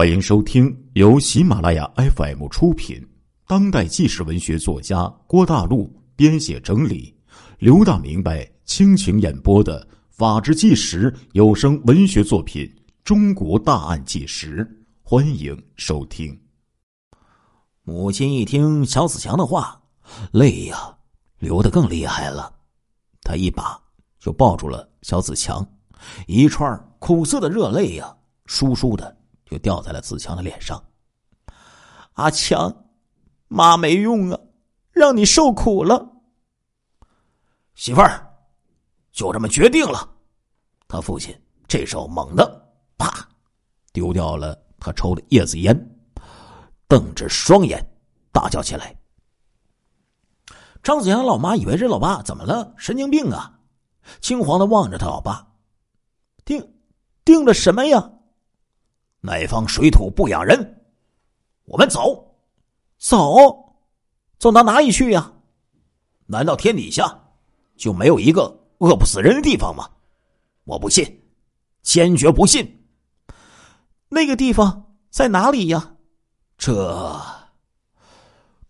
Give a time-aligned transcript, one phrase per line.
[0.00, 3.06] 欢迎收听由喜马拉雅 FM 出品、
[3.46, 7.14] 当代纪实文学作家郭大陆编写整理、
[7.58, 12.64] 刘大明白倾情演播的《法制纪实》有声文学作品
[13.04, 14.64] 《中国大案纪实》，
[15.02, 16.34] 欢迎收听。
[17.82, 19.78] 母亲一听小子强的话，
[20.32, 20.96] 泪呀
[21.40, 22.50] 流的更厉害了，
[23.20, 23.78] 他一把
[24.18, 25.62] 就抱住了小子强，
[26.26, 29.19] 一串苦涩的热泪呀，疏疏的。
[29.50, 30.82] 就掉在了子强的脸上。
[32.12, 32.84] 阿强，
[33.48, 34.38] 妈没用啊，
[34.92, 36.08] 让你受苦了。
[37.74, 38.32] 媳妇儿，
[39.10, 40.08] 就这么决定了。
[40.86, 41.36] 他父亲
[41.66, 43.28] 这时候猛的啪
[43.92, 45.98] 丢掉了他抽的叶子烟，
[46.86, 47.84] 瞪着双眼
[48.30, 48.96] 大叫起来。
[50.82, 52.72] 张子强老妈以为这老爸怎么了？
[52.76, 53.58] 神经病啊！
[54.20, 55.46] 惊慌的望着他老爸，
[56.44, 56.74] 定
[57.24, 58.12] 定了什么呀？
[59.20, 60.82] 那方水土不养人，
[61.64, 62.34] 我们走，
[62.98, 63.18] 走，
[64.38, 65.32] 走到哪里去呀？
[66.26, 67.22] 难道天底下
[67.76, 68.42] 就没有一个
[68.78, 69.88] 饿不死人的地方吗？
[70.64, 71.22] 我不信，
[71.82, 72.88] 坚决不信。
[74.08, 75.96] 那个地方在哪里呀？
[76.56, 77.20] 这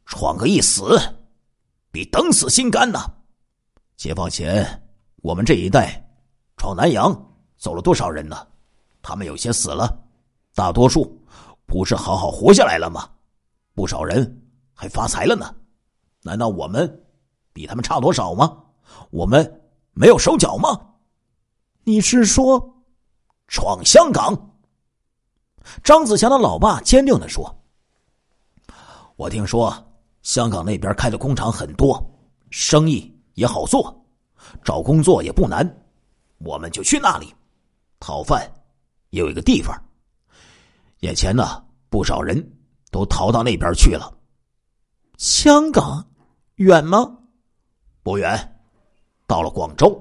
[0.07, 0.99] 闯个一死，
[1.91, 3.01] 比等死心甘呐！
[3.97, 6.03] 解放前，我们这一代
[6.57, 7.15] 闯南洋
[7.57, 8.47] 走了多少人呢？
[9.03, 10.10] 他们有些死了。
[10.55, 11.19] 大多数
[11.67, 13.09] 不是好好活下来了吗？
[13.75, 14.43] 不少人
[14.75, 15.55] 还发财了呢。
[16.23, 17.03] 难道我们
[17.53, 18.57] 比他们差多少吗？
[19.11, 19.63] 我们
[19.93, 20.79] 没有手脚吗？
[21.85, 22.85] 你是说
[23.49, 24.51] 闯香港？
[25.83, 27.55] 张子强的老爸坚定的说
[29.17, 29.73] ：“我听说
[30.23, 32.05] 香港那边开的工厂很多，
[32.51, 34.05] 生意也好做，
[34.65, 35.67] 找工作也不难，
[36.39, 37.33] 我们就去那里
[37.99, 38.51] 讨饭，
[39.11, 39.75] 有一个地方。”
[41.01, 42.37] 眼前呢，不少人
[42.91, 44.13] 都逃到那边去了。
[45.17, 46.07] 香港
[46.57, 47.19] 远吗？
[48.03, 48.63] 不远，
[49.27, 49.99] 到了广州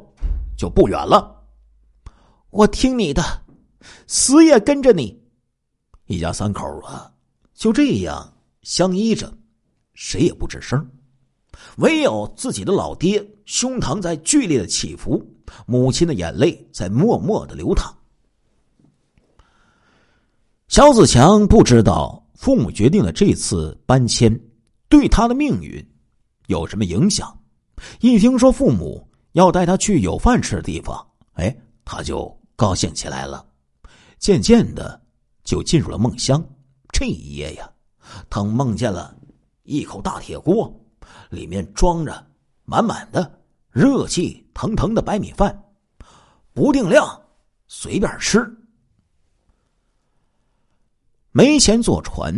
[0.57, 1.35] 就不远了。
[2.49, 3.21] 我听你的，
[4.07, 5.21] 死也跟着你。
[6.05, 7.13] 一家三口啊，
[7.53, 8.33] 就这样
[8.63, 9.31] 相依着，
[9.93, 10.89] 谁也不吱声，
[11.77, 15.23] 唯有自己的老爹胸膛在剧烈的起伏，
[15.65, 17.95] 母亲的眼泪在默默的流淌。
[20.69, 24.40] 肖子强不知道父母决定的这次搬迁
[24.88, 25.84] 对他的命运
[26.46, 27.35] 有什么影响。
[28.02, 31.03] 一听说父母要带他去有饭吃的地方，
[31.34, 31.53] 哎，
[31.84, 33.44] 他就高兴起来了。
[34.19, 35.02] 渐渐的
[35.44, 36.40] 就进入了梦乡。
[36.94, 37.68] 这一夜呀，
[38.30, 39.18] 他梦见了
[39.63, 40.72] 一口大铁锅，
[41.31, 42.24] 里面装着
[42.63, 43.40] 满满的
[43.72, 45.63] 热气腾腾的白米饭，
[46.53, 47.19] 不定量，
[47.68, 48.47] 随便吃。
[51.31, 52.34] 没钱坐船，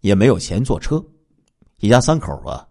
[0.00, 1.04] 也没有钱坐车，
[1.78, 2.66] 一家三口啊，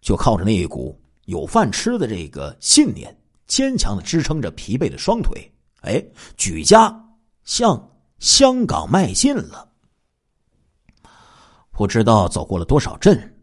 [0.00, 3.14] 就靠着那一股有饭吃的这个信念，
[3.46, 6.02] 坚强的支撑着疲惫的双腿，哎，
[6.36, 6.90] 举家
[7.44, 9.68] 向香港迈进了。
[11.70, 13.36] 不知道走过了多少镇，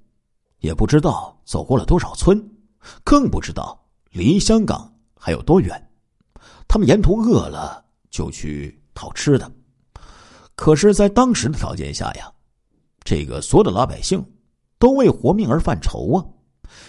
[0.59, 2.43] 也不知道走过了多少村，
[3.03, 3.79] 更不知道
[4.09, 5.89] 离香港还有多远。
[6.67, 9.49] 他们沿途饿了，就去讨吃的。
[10.55, 12.31] 可是，在当时的条件下呀，
[13.03, 14.23] 这个所有的老百姓
[14.79, 16.25] 都为活命而犯愁啊，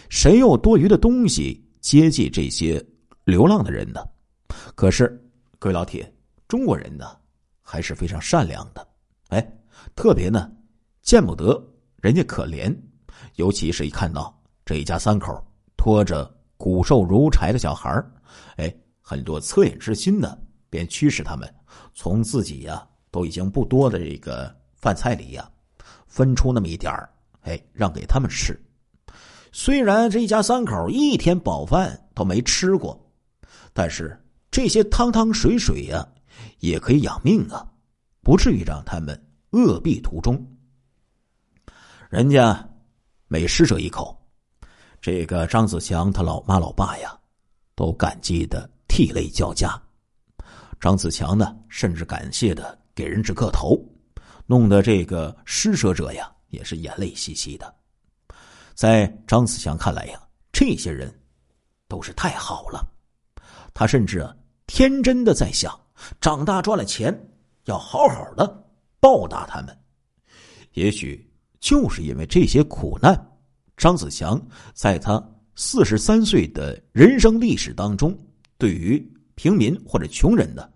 [0.09, 2.84] 谁有多余的东西接济这些
[3.25, 4.00] 流浪的人呢？
[4.75, 5.21] 可是，
[5.59, 6.10] 各位老铁，
[6.47, 7.16] 中国人呢
[7.60, 8.87] 还是非常善良的，
[9.28, 9.59] 哎，
[9.97, 10.50] 特别呢
[11.03, 11.60] 见不得
[12.00, 12.75] 人家可怜，
[13.34, 15.44] 尤其是一看到这一家三口
[15.77, 18.03] 拖着骨瘦如柴的小孩
[18.59, 20.38] 哎，很多恻隐之心呢，
[20.71, 21.53] 便驱使他们
[21.94, 22.87] 从自己呀。
[23.16, 25.50] 都已经不多的这个饭菜里呀，
[26.06, 27.09] 分出那么一点儿，
[27.44, 28.54] 哎，让给他们吃。
[29.53, 33.10] 虽然这一家三口一天饱饭都没吃过，
[33.72, 36.06] 但是这些汤汤水水呀，
[36.59, 37.66] 也可以养命啊，
[38.21, 39.19] 不至于让他们
[39.53, 40.39] 饿毙途中。
[42.10, 42.68] 人家
[43.28, 44.15] 每施舍一口，
[45.01, 47.18] 这个张子强他老妈老爸呀，
[47.74, 49.80] 都感激的涕泪交加。
[50.78, 52.78] 张子强呢，甚至感谢的。
[52.97, 53.78] 给人只磕头，
[54.47, 57.72] 弄得这个施舍者呀也是眼泪兮兮的。
[58.75, 60.21] 在张子强看来呀，
[60.51, 61.15] 这些人
[61.89, 62.83] 都是太好了。
[63.75, 64.34] 他甚至啊
[64.66, 65.78] 天真的在想，
[66.22, 67.15] 长大赚了钱，
[67.66, 68.66] 要好好的
[68.99, 69.78] 报答他们。
[70.72, 73.15] 也许就是因为这些苦难，
[73.77, 74.41] 张子强
[74.72, 75.22] 在他
[75.54, 78.19] 四十三岁的人生历史当中，
[78.57, 78.99] 对于
[79.34, 80.66] 平民或者穷人呢，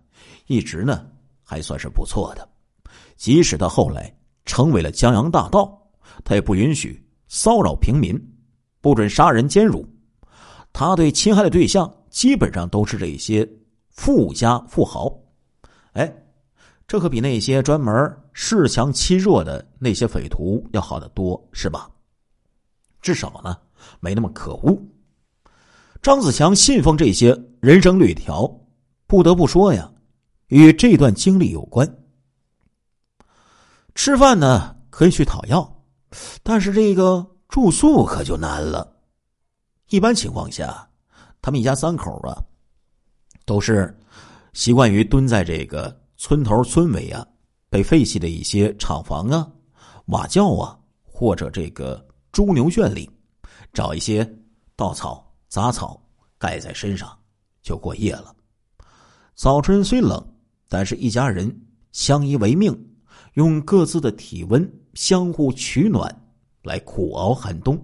[0.45, 1.10] 一直呢。
[1.51, 2.47] 还算是不错的，
[3.17, 4.09] 即使他后来
[4.45, 5.77] 成为了江洋大盗，
[6.23, 8.17] 他也不允许骚扰平民，
[8.79, 9.85] 不准杀人奸辱。
[10.71, 13.45] 他对侵害的对象基本上都是这些
[13.89, 15.13] 富家富豪。
[15.91, 16.09] 哎，
[16.87, 17.93] 这可比那些专门
[18.33, 21.91] 恃强欺弱的那些匪徒要好得多，是吧？
[23.01, 23.57] 至少呢，
[23.99, 24.81] 没那么可恶。
[26.01, 28.49] 张子强信奉这些人生律条，
[29.05, 29.90] 不得不说呀，
[30.51, 31.87] 与这段经历有关。
[33.95, 35.83] 吃饭呢可以去讨要，
[36.43, 38.95] 但是这个住宿可就难了。
[39.89, 40.85] 一般情况下，
[41.41, 42.35] 他们一家三口啊，
[43.45, 43.97] 都是
[44.51, 47.25] 习惯于蹲在这个村头村尾啊，
[47.69, 49.49] 被废弃的一些厂房啊、
[50.07, 53.09] 瓦窖啊，或者这个猪牛圈里，
[53.71, 54.29] 找一些
[54.75, 55.25] 稻草。
[55.47, 56.01] 杂草
[56.37, 57.17] 盖在身上
[57.61, 58.33] 就过夜了。
[59.35, 60.25] 早春虽冷，
[60.71, 61.53] 但是一家人
[61.91, 62.73] 相依为命，
[63.33, 66.09] 用各自的体温相互取暖，
[66.63, 67.77] 来苦熬寒冬。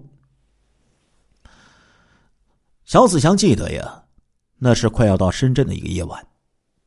[2.86, 4.02] 小子祥记得呀，
[4.56, 6.26] 那是快要到深圳的一个夜晚，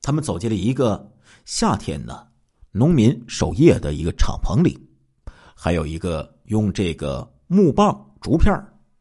[0.02, 1.08] 他们走进了一个
[1.46, 2.28] 夏天呢
[2.72, 4.76] 农民守夜的一个敞篷里，
[5.54, 8.52] 还有一个用这个木棒、竹片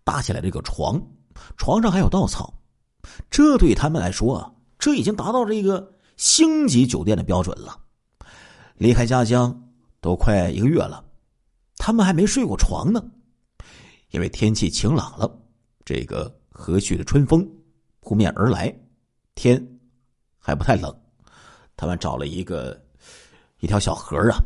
[0.05, 1.00] 搭起来这个床。
[1.56, 2.53] 床上还有稻草，
[3.31, 7.81] 这对他们来说啊，这已经达到这个星级酒店的标准了。
[8.76, 9.58] 离开家乡
[10.02, 11.02] 都快一个月了，
[11.78, 13.02] 他们还没睡过床呢。
[14.11, 15.40] 因为天气晴朗了，
[15.82, 17.49] 这个和煦的春风
[18.00, 18.70] 扑面而来，
[19.34, 19.67] 天
[20.38, 20.94] 还不太冷。
[21.75, 22.78] 他们找了一个
[23.61, 24.37] 一条小河啊，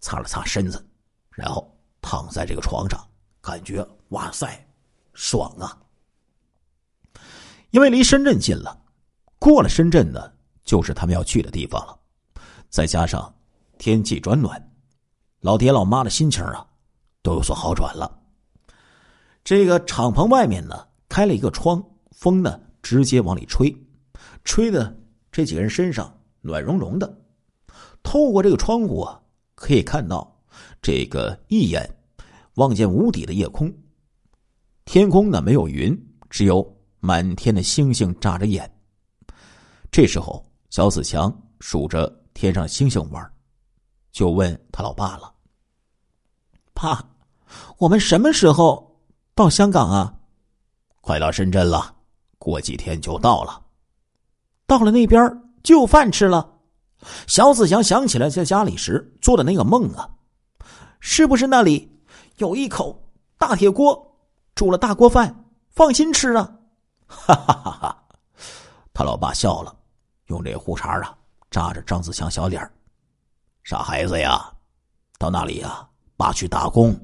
[0.00, 0.82] 擦了擦身子，
[1.28, 3.06] 然后躺在这个床上，
[3.42, 4.66] 感觉哇塞，
[5.12, 5.76] 爽啊！
[7.68, 8.82] 因为离深圳近了，
[9.38, 10.32] 过了深圳呢，
[10.66, 11.98] 就是他们要去的地方了。
[12.68, 13.34] 再加上
[13.78, 14.70] 天气转暖，
[15.40, 16.66] 老爹老妈的心情啊
[17.22, 18.20] 都有所好转了。
[19.42, 23.74] 这个敞篷外面呢开了一个窗，风呢直接往里吹，
[24.44, 24.94] 吹的
[25.32, 27.18] 这几个人身上暖融融的。
[28.02, 29.18] 透过这个窗户啊，
[29.54, 30.38] 可以看到
[30.82, 31.88] 这个一眼
[32.56, 33.72] 望见无底的夜空，
[34.84, 35.98] 天空呢没有云，
[36.28, 36.76] 只有。
[36.98, 38.68] 满天的星星眨着眼。
[39.92, 40.44] 这时候，
[40.76, 43.32] 小子强数着天上星星玩，
[44.12, 45.32] 就问他老爸了
[46.74, 47.02] ：“爸，
[47.78, 49.00] 我们什么时候
[49.34, 50.14] 到香港啊
[51.00, 51.94] ？”“快到深圳了，
[52.36, 53.58] 过几天就到了。
[54.68, 55.18] ”“到了那边
[55.62, 56.58] 就有饭吃了。”
[57.26, 60.06] 小子强想起来在家里时做的那个梦啊，
[61.00, 61.90] 是不是那里
[62.36, 63.02] 有一口
[63.38, 64.14] 大铁锅，
[64.54, 66.54] 煮了大锅饭，放心吃啊？
[67.06, 67.70] 哈哈哈！
[67.70, 68.04] 哈，
[68.92, 69.74] 他老爸笑了，
[70.26, 71.16] 用这胡茬啊
[71.50, 72.68] 扎着张子强小脸
[73.64, 74.52] 傻孩子呀，
[75.18, 76.94] 到那里呀，爸去打工，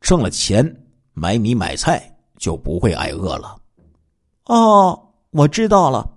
[0.00, 0.64] 挣了钱
[1.12, 3.56] 买米买菜，就不会挨饿了。
[4.44, 6.08] 哦，我知道了。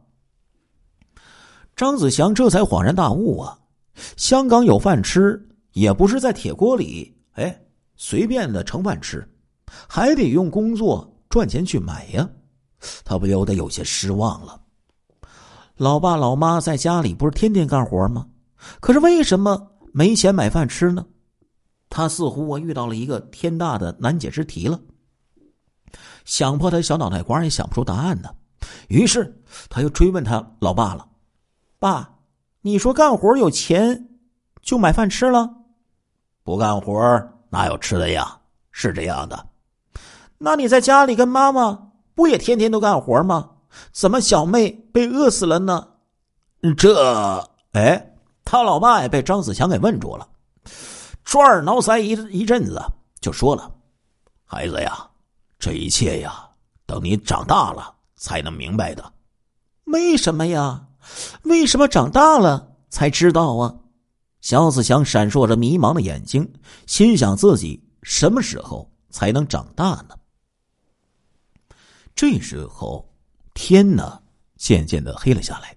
[1.75, 3.57] 张子强这才恍然大悟啊！
[4.15, 7.61] 香港有饭吃，也不是在铁锅里，哎，
[7.95, 9.27] 随便的盛饭吃，
[9.87, 12.29] 还得用工作赚钱去买呀。
[13.03, 14.61] 他不由得有些失望了。
[15.79, 18.27] 老爸老妈在家里不是天天干活吗？
[18.81, 21.05] 可是为什么没钱买饭吃呢？
[21.89, 24.77] 他似乎我遇到了一个天大的难解之题了。
[26.25, 28.29] 想破他小脑袋瓜也想不出答案呢。
[28.89, 31.07] 于是他又追问他老爸了
[31.79, 32.17] ：“爸，
[32.59, 34.09] 你说干活有钱
[34.61, 35.49] 就买饭吃了？
[36.43, 36.93] 不干活
[37.49, 38.37] 哪有吃的呀？
[38.69, 39.47] 是这样的。
[40.39, 43.51] 那你在家里跟妈妈？”不也天天都干活吗？
[43.91, 45.87] 怎么小妹被饿死了呢？
[46.77, 50.27] 这哎，他老爸也被张子强给问住了，
[51.23, 52.81] 抓耳挠腮一一阵子，
[53.21, 53.71] 就说了
[54.43, 55.09] ：“孩子呀，
[55.57, 56.49] 这一切呀，
[56.85, 59.13] 等你长大了才能明白的。
[59.85, 60.87] 为什么呀？
[61.43, 63.75] 为什么长大了才知道啊？”
[64.41, 66.53] 肖子强闪烁着迷茫的眼睛，
[66.87, 70.15] 心想自己什么时候才能长大呢？
[72.15, 73.08] 这时候，
[73.53, 74.21] 天呢
[74.57, 75.75] 渐渐的黑了下来。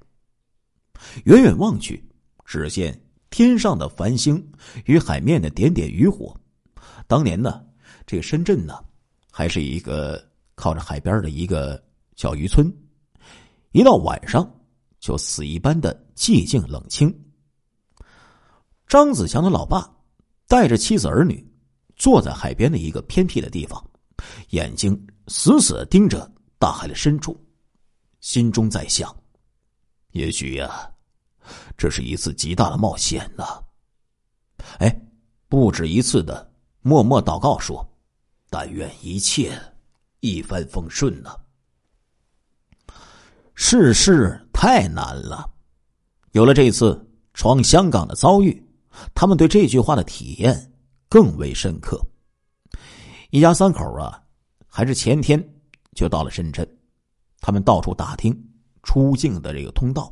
[1.25, 2.03] 远远望去，
[2.45, 2.99] 只见
[3.31, 4.53] 天上的繁星
[4.85, 6.35] 与海面的点点渔火。
[7.07, 7.65] 当年呢，
[8.07, 8.79] 这个深圳呢，
[9.31, 10.23] 还是一个
[10.55, 11.83] 靠着海边的一个
[12.17, 12.73] 小渔村。
[13.73, 14.49] 一到晚上，
[15.01, 17.13] 就死一般的寂静冷清。
[18.87, 19.91] 张子强的老爸
[20.47, 21.45] 带着妻子儿女，
[21.97, 23.83] 坐在海边的一个偏僻的地方，
[24.51, 26.31] 眼睛死死的盯着。
[26.59, 27.37] 大海的深处，
[28.23, 29.15] 心中在想：
[30.13, 30.91] 也许呀，
[31.77, 33.45] 这是一次极大的冒险呢。
[34.79, 34.97] 哎，
[35.49, 36.51] 不止一次的
[36.83, 37.85] 默默祷告说
[38.49, 39.61] ：“但愿一切
[40.21, 41.37] 一帆风顺呢。”
[43.55, 45.51] 世事太难了。
[46.31, 48.65] 有了这次闯香港的遭遇，
[49.15, 50.73] 他们对这句话的体验
[51.09, 52.01] 更为深刻。
[53.31, 54.23] 一家三口啊，
[54.69, 55.43] 还是前天
[55.95, 56.67] 就到了深圳，
[57.43, 58.33] 他们到处打听
[58.83, 60.11] 出境的这个通道，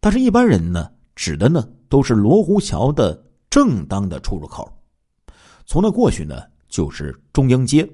[0.00, 4.70] 但是一般人呢，指的呢都是罗湖桥的正当的出入口，
[5.64, 7.88] 从那过去呢就是中英街，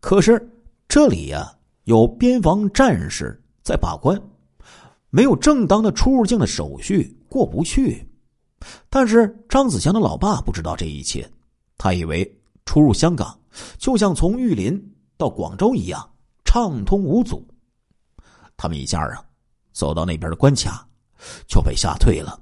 [0.00, 0.48] 可是
[0.86, 1.50] 这里呀
[1.84, 4.20] 有边防战士在把关。
[5.12, 8.08] 没有正当的出入境的手续过不去，
[8.88, 11.28] 但是张子强的老爸不知道这一切，
[11.76, 13.36] 他以为出入香港
[13.76, 14.80] 就像从玉林
[15.16, 16.08] 到广州一样。
[16.52, 17.46] 畅通无阻。
[18.56, 19.24] 他们一家啊，
[19.70, 20.84] 走到那边的关卡，
[21.46, 22.36] 就被吓退了，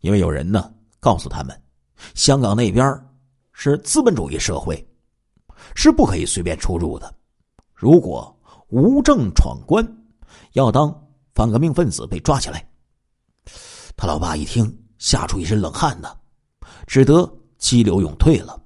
[0.00, 1.62] 因为有人呢告诉他们，
[2.16, 2.84] 香港那边
[3.52, 4.84] 是资本主义社会，
[5.76, 7.14] 是不可以随便出入的，
[7.72, 8.36] 如果
[8.70, 9.86] 无证闯关，
[10.54, 10.92] 要当。
[11.32, 12.68] 反革命分子被抓起来，
[13.96, 16.14] 他老爸一听，吓出一身冷汗呢，
[16.88, 18.61] 只得激流勇退了。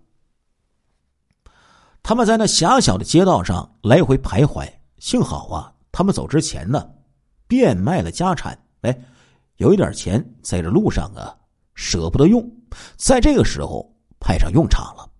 [2.09, 6.89] 他们在那狭小的街道上来回徘徊，幸好啊，他们走之前呢，
[7.49, 8.97] 变卖了家产，哎，
[9.57, 11.37] 有一点钱在这路上啊，
[11.75, 12.49] 舍不得用，
[12.97, 15.11] 在这个时候派上用场了，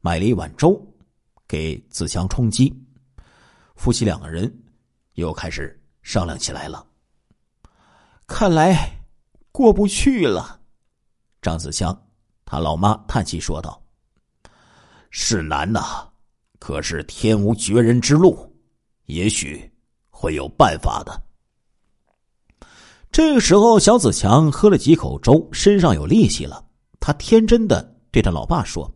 [0.00, 0.84] 买了一碗粥，
[1.46, 2.74] 给子强充饥。
[3.76, 4.52] 夫妻两个人
[5.12, 5.80] 又开始。
[6.02, 6.86] 商量起来了。
[8.28, 9.00] 看来
[9.50, 10.60] 过不去了，
[11.42, 11.96] 张子强
[12.44, 13.82] 他老妈叹气说道
[15.10, 16.08] ：“是难呐，
[16.58, 18.38] 可是天无绝人之路，
[19.06, 19.70] 也许
[20.10, 21.22] 会有办法的。”
[23.12, 26.66] 这个时候，小子强喝了几口粥，身上有力气了。
[27.00, 28.92] 他天真的对他老爸说：“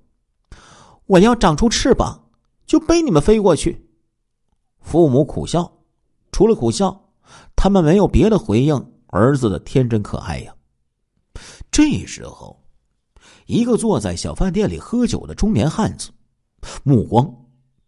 [1.07, 2.29] 我要长出翅膀，
[2.67, 3.89] 就背你们飞过去。”
[4.81, 5.71] 父母苦笑。
[6.33, 7.13] 除了苦笑，
[7.57, 10.55] 他们没有别的回应儿子的天真可爱呀。
[11.71, 12.63] 这时候，
[13.47, 16.11] 一个坐在小饭店里喝酒的中年汉子，
[16.83, 17.33] 目光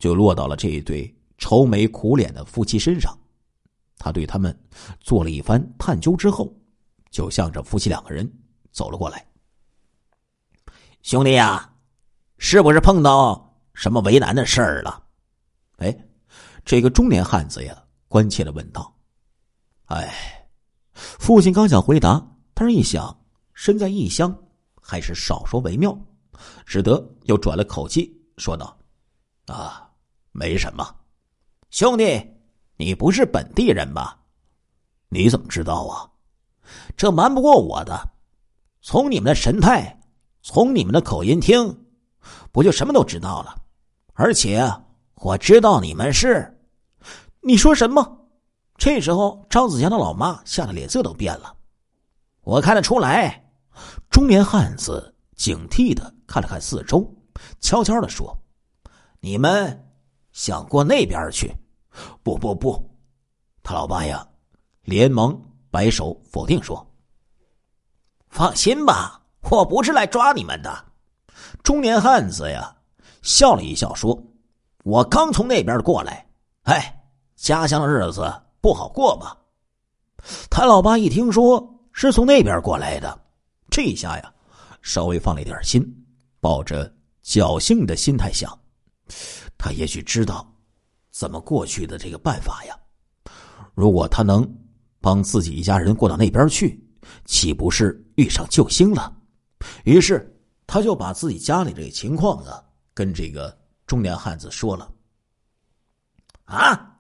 [0.03, 3.17] 就落到了这一对愁眉苦脸的夫妻身上。
[3.99, 4.53] 他对他们
[4.99, 6.53] 做了一番探究之后，
[7.13, 8.29] 就向着夫妻两个人
[8.73, 9.25] 走了过来。
[11.03, 11.73] 兄弟呀，
[12.37, 15.05] 是不是碰到什么为难的事儿了？
[15.77, 15.97] 哎，
[16.65, 17.81] 这个中年汉子呀。
[18.09, 18.93] 关切的问道
[19.87, 20.47] ：“哎，
[20.93, 22.21] 父亲刚想回答，
[22.55, 24.37] 但是一想身在异乡，
[24.81, 25.97] 还是少说为妙，
[26.67, 28.77] 只得又转了口气说道
[29.47, 29.91] ：‘啊，
[30.33, 30.97] 没什么，
[31.71, 32.35] 兄弟，
[32.77, 34.19] 你不是本地人吧？
[35.09, 36.11] 你怎么知道啊？
[36.97, 38.11] 这瞒不过我的。
[38.81, 40.01] 从你们的神态，
[40.43, 41.85] 从你们的口音听，
[42.51, 43.55] 不就什么都知道了？
[44.15, 44.67] 而且
[45.17, 46.59] 我知道你们是……’”
[47.45, 48.27] 你说什么？
[48.77, 51.55] 这时候，张子强的老妈吓得脸色都变了。
[52.41, 53.53] 我看得出来，
[54.11, 57.15] 中年汉子警惕的看了看四周，
[57.61, 58.37] 悄悄的说
[59.21, 59.92] ：“你们
[60.33, 61.55] 想过那边去
[62.23, 62.91] ？”“不不不！”
[63.63, 64.27] 他老爸呀，
[64.83, 65.39] 连忙
[65.71, 66.85] 摆手否定说
[68.29, 70.85] ：“放心吧，我不是来抓你们的。”
[71.63, 72.75] 中年汉子呀，
[73.23, 74.21] 笑了一笑说
[74.85, 76.27] ：“我刚从那边过来，
[76.63, 76.99] 哎。”
[77.35, 79.37] 家乡的日子不好过吧？
[80.49, 83.21] 他老爸一听说是从那边过来的，
[83.69, 84.33] 这下呀，
[84.81, 85.85] 稍微放了一点心，
[86.39, 86.89] 抱着
[87.25, 88.57] 侥幸的心态想，
[89.59, 90.51] 他也许知道
[91.11, 92.77] 怎么过去的这个办法呀。
[93.75, 94.49] 如果他能
[95.01, 96.83] 帮自己一家人过到那边去，
[97.25, 99.15] 岂不是遇上救星了？
[99.85, 102.63] 于是他就把自己家里这个情况啊，
[102.95, 103.57] 跟这个
[103.87, 104.91] 中年汉子说了。
[106.45, 106.99] 啊！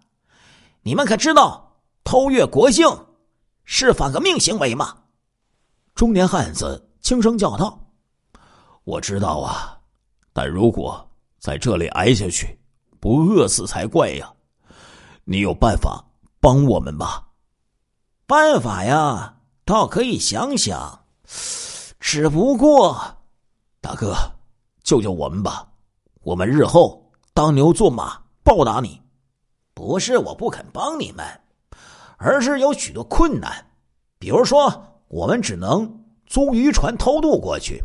[0.83, 2.89] 你们可知道偷越国境
[3.65, 4.97] 是反革命行为吗？
[5.95, 7.93] 中年汉子轻声叫道
[8.85, 9.79] ：“我知道啊，
[10.33, 11.09] 但如果
[11.43, 12.57] 在这里挨下去，
[13.01, 14.33] 不饿死才怪呀！
[15.25, 16.01] 你有办法
[16.39, 17.27] 帮我们吧？
[18.29, 21.05] 办法呀，倒可以想想，
[21.99, 22.97] 只不过，
[23.81, 24.15] 大哥，
[24.85, 25.67] 救救我们吧！
[26.23, 29.03] 我们日后当牛做马报答你。”
[29.75, 31.27] 不是我不肯帮你们，
[32.19, 33.53] 而是有许多困难，
[34.21, 37.83] 比如说我们只能租渔船偷渡过去，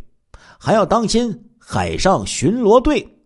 [0.60, 3.17] 还要当心海上巡逻队，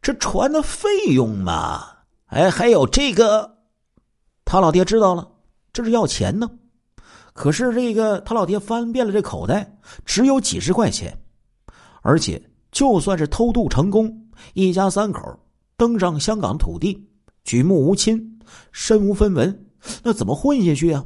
[0.00, 1.86] 这船的费用嘛，
[2.26, 3.58] 哎，还有这个，
[4.44, 5.30] 他老爹知道了，
[5.72, 6.50] 这是要钱呢。
[7.32, 11.16] 可是这个他老爹翻遍了这口袋，只有几十块钱，
[12.02, 12.42] 而且
[12.72, 15.20] 就算是偷渡成功，一家三口
[15.76, 17.08] 登上香港土地，
[17.44, 18.40] 举目无亲，
[18.72, 19.66] 身无分文，
[20.02, 21.04] 那怎么混下去啊？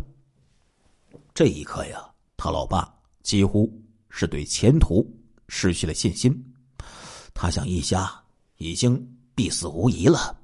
[1.35, 2.03] 这一刻呀，
[2.37, 3.71] 他老爸几乎
[4.09, 5.07] 是对前途
[5.49, 6.33] 失去了信心。
[7.35, 8.22] 他想，一家
[8.62, 10.38] 已经必死无疑了，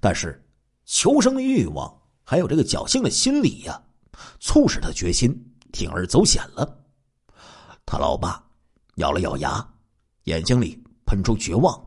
[0.00, 0.44] 但是
[0.84, 3.80] 求生的欲望还有这个侥幸的心理呀，
[4.40, 5.30] 促使他决心
[5.72, 6.84] 铤而走险了。
[7.86, 8.44] 他老爸
[8.96, 9.66] 咬了咬牙，
[10.24, 11.80] 眼睛里喷出绝望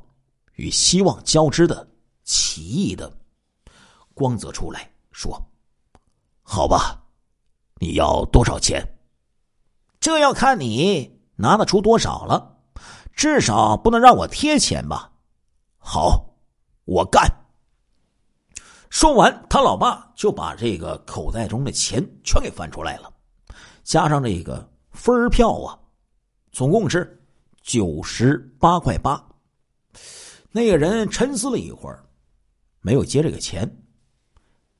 [0.53, 1.87] 与希望交织的
[2.23, 3.11] 奇异的
[4.13, 5.39] 光泽出来，说
[6.41, 7.03] ：“好吧。”
[7.79, 8.83] 你要多少钱？
[9.99, 12.57] 这要看你拿得出多少了，
[13.13, 15.11] 至少不能让我贴钱吧。
[15.89, 16.21] 好，
[16.83, 17.25] 我干。
[18.89, 23.09] 说完，他老爸就把这个口袋中的钱全给翻出来了，
[23.85, 25.79] 加上这个分票啊，
[26.51, 27.25] 总共是
[27.61, 29.25] 九十八块八。
[30.51, 32.03] 那个人沉思了一会儿，
[32.81, 33.81] 没有接这个钱。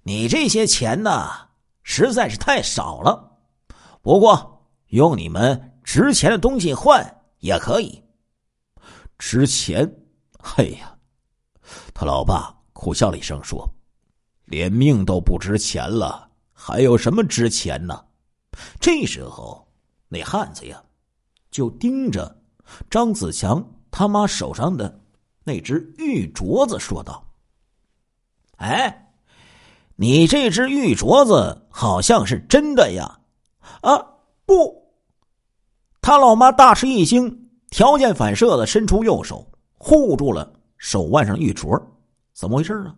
[0.04, 1.48] 你这些钱呢？
[1.84, 3.38] 实在是太少了，
[4.02, 8.04] 不过用你们值钱的东西换也可以。
[9.18, 9.90] 值钱？
[10.58, 10.97] 哎呀，
[11.94, 13.68] 他老爸苦笑了一声说
[14.46, 18.04] ：“连命都不值钱了，还有什么值钱呢？”
[18.80, 19.68] 这时候，
[20.08, 20.82] 那汉子呀，
[21.52, 22.40] 就盯着
[22.90, 25.00] 张子强他妈手上的
[25.44, 27.26] 那只玉镯子说道
[28.58, 29.04] ：“哎。”
[30.00, 33.20] 你这只玉镯子好像是真的呀？
[33.82, 33.98] 啊，
[34.46, 34.94] 不！
[36.04, 41.82] 他老妈大吃一惊，条件反射的伸出右手护住了手腕上玉镯。
[42.34, 42.96] 怎么回事啊？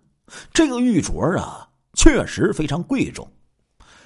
[0.54, 3.28] 这个玉镯啊，确实非常贵重，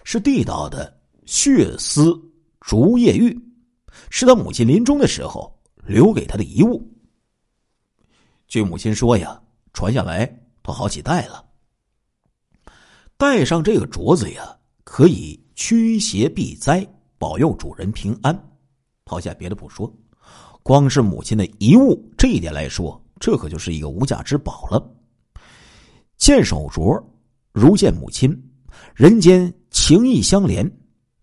[0.03, 2.13] 是地道的血丝
[2.61, 3.37] 竹叶玉，
[4.09, 5.53] 是他母亲临终的时候
[5.85, 6.81] 留给他的遗物。
[8.47, 9.41] 据母亲说呀，
[9.73, 10.25] 传下来
[10.61, 11.43] 都好几代了。
[13.17, 18.49] 戴上这个镯子呀，可以驱邪避灾，保佑主人平安。
[19.03, 19.91] 抛下别的不说，
[20.61, 24.85] 光是母亲的遗物这一点来说，这可就是一个无价之宝了。
[26.17, 27.01] 见手镯，
[27.53, 28.29] 如见母亲，
[28.93, 30.69] 人间情意相连。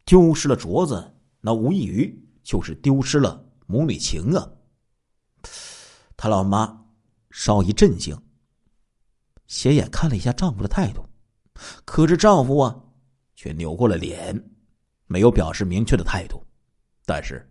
[0.07, 2.11] 丢失了镯子，那无异于
[2.43, 4.49] 就是丢失了母女情啊。
[6.17, 6.75] 他老妈
[7.31, 8.19] 稍一震惊，
[9.47, 11.05] 斜眼看了一下丈夫的态度。
[11.85, 12.75] 可是丈夫啊，
[13.37, 14.43] 却扭过了脸，
[15.07, 16.43] 没有表示明确的态度。
[17.05, 17.47] 但是，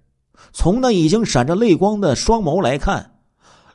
[0.54, 3.19] 从那已经闪着泪光的双眸来看，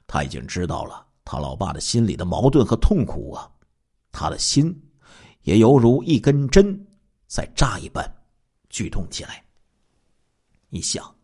[0.07, 3.51] 他已经知道了他老爸的心里的矛盾和痛苦啊。
[4.13, 4.75] 他的心
[5.43, 6.79] 也犹如一根针
[7.27, 8.09] 在扎一般，
[8.69, 9.45] 剧痛起来。
[10.71, 11.15] 一想，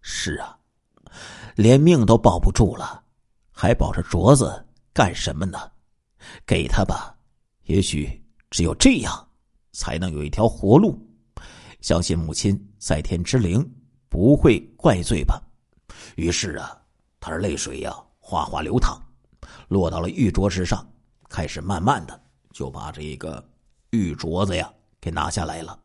[0.00, 0.58] 是啊，
[1.54, 3.02] 连命都保不住了，
[3.50, 5.58] 还保着镯子干什么呢？
[6.44, 7.16] 给他吧，
[7.64, 8.22] 也许。
[8.48, 9.28] 只有这样，
[9.72, 10.96] 才能有一条活路。
[11.80, 13.60] 相信母亲在天之灵
[14.08, 15.42] 不会怪罪吧。
[16.14, 16.80] 于是啊，
[17.18, 17.94] 他的泪水呀
[18.28, 19.00] 哗哗流淌，
[19.68, 20.84] 落到了玉镯之上，
[21.28, 23.48] 开始慢慢的就把这个
[23.90, 24.68] 玉镯子呀
[25.00, 25.78] 给拿下来了。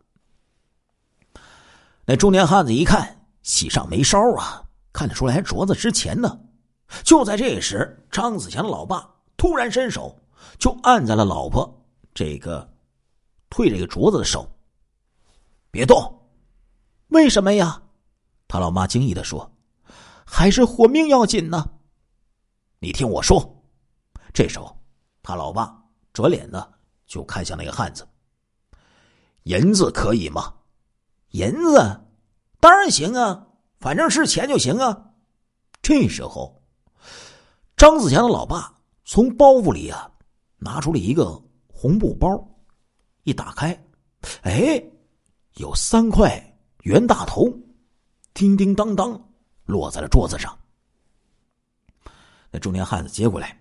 [2.04, 6.40] 那中年汉子一看，喜上眉梢啊，看得出来镯子值钱呢。
[7.04, 10.18] 就在这时，张子强的老爸突然伸手
[10.58, 11.72] 就按在了老婆。
[12.12, 12.68] 这个，
[13.52, 14.50] 退这个镯子的手，
[15.70, 15.96] 别动！
[17.10, 17.84] 为什么呀？
[18.48, 19.52] 他老妈惊异的说
[20.26, 21.70] ：“还是活命要紧呢。”
[22.84, 23.40] 你听我说。
[24.34, 24.76] 这时候，
[25.22, 25.72] 他老爸
[26.14, 26.68] 转脸呢，
[27.06, 28.08] 就看向那个汉子
[29.44, 30.52] ：“银子可以吗
[31.30, 32.02] ？”“银子
[32.60, 33.46] 当然行啊，
[33.80, 35.12] 反正是钱就行啊。”
[35.84, 36.60] 这时候，
[37.78, 38.74] 张子强的老爸
[39.06, 40.12] 从包袱里啊
[40.58, 41.42] 拿出了一个。
[41.74, 42.30] 红布包
[43.24, 43.76] 一打开，
[44.44, 44.80] 哎，
[45.56, 46.40] 有三块
[46.84, 47.52] 袁大头，
[48.36, 49.20] 叮叮当当
[49.66, 50.56] 落在了桌子上。
[52.52, 53.58] 那中年汉子接过来，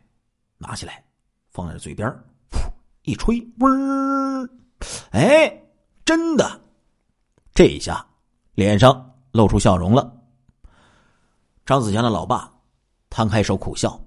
[0.58, 1.02] 拿起来
[1.48, 2.08] 放在嘴边，
[2.50, 2.58] 噗
[3.04, 4.50] 一吹，嗡儿，
[5.12, 5.62] 哎，
[6.04, 6.60] 真的！
[7.54, 8.04] 这一下
[8.54, 10.12] 脸上露出笑容了。
[11.64, 12.52] 张子强的老爸
[13.08, 14.00] 摊开手苦笑：“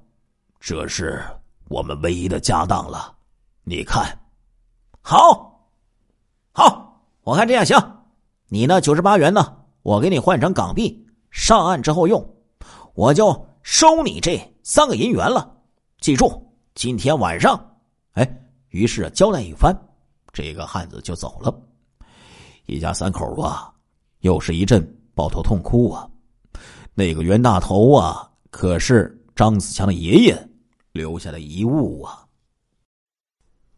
[0.60, 1.24] 这是
[1.70, 3.16] 我们唯一的家当了。”
[3.64, 4.06] 你看，
[5.02, 5.66] 好，
[6.52, 7.78] 好，我看这样行。
[8.48, 9.58] 你那九十八元呢？
[9.82, 12.36] 我给你换成港币，上岸之后用，
[12.94, 15.62] 我就收你这三个银元了。
[16.00, 16.42] 记住，
[16.74, 17.78] 今天晚上，
[18.14, 19.78] 哎，于是交代一番，
[20.32, 21.54] 这个汉子就走了。
[22.66, 23.74] 一家三口啊，
[24.22, 24.82] 又是一阵
[25.14, 26.10] 抱头痛哭啊。
[26.94, 30.50] 那个冤大头啊，可是张子强的爷爷
[30.94, 32.26] 留下的遗物啊。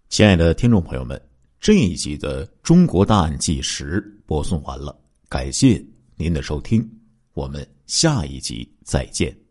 [0.08, 1.20] 亲爱的听众朋友们，
[1.60, 4.96] 这一集的《中国大案纪实》播送完了，
[5.28, 5.84] 感谢
[6.16, 6.88] 您的收听，
[7.34, 9.45] 我们下一集再见。